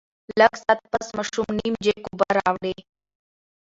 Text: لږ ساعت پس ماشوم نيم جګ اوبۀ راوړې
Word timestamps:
لږ 0.39 0.53
ساعت 0.61 0.79
پس 0.91 1.07
ماشوم 1.17 1.47
نيم 1.59 1.73
جګ 1.85 2.01
اوبۀ 2.09 2.27
راوړې 2.37 2.73